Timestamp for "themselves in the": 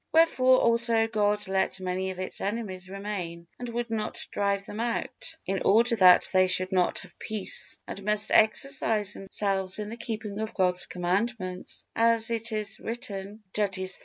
9.13-9.97